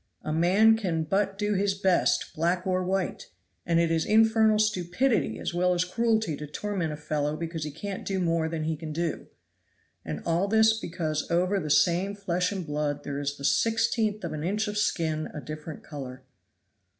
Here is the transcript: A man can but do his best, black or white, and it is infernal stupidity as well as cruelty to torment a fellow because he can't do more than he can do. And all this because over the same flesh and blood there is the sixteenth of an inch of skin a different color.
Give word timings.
A 0.23 0.33
man 0.33 0.77
can 0.77 1.03
but 1.03 1.37
do 1.37 1.53
his 1.53 1.75
best, 1.75 2.33
black 2.33 2.65
or 2.65 2.83
white, 2.83 3.29
and 3.67 3.79
it 3.79 3.91
is 3.91 4.03
infernal 4.03 4.57
stupidity 4.57 5.37
as 5.37 5.53
well 5.53 5.75
as 5.75 5.85
cruelty 5.85 6.35
to 6.37 6.47
torment 6.47 6.91
a 6.91 6.97
fellow 6.97 7.37
because 7.37 7.65
he 7.65 7.69
can't 7.69 8.03
do 8.03 8.19
more 8.19 8.49
than 8.49 8.63
he 8.63 8.75
can 8.75 8.93
do. 8.93 9.27
And 10.03 10.23
all 10.25 10.47
this 10.47 10.73
because 10.79 11.29
over 11.29 11.59
the 11.59 11.69
same 11.69 12.15
flesh 12.15 12.51
and 12.51 12.65
blood 12.65 13.03
there 13.03 13.19
is 13.19 13.37
the 13.37 13.45
sixteenth 13.45 14.23
of 14.23 14.33
an 14.33 14.43
inch 14.43 14.67
of 14.67 14.75
skin 14.75 15.27
a 15.35 15.39
different 15.39 15.83
color. 15.83 16.23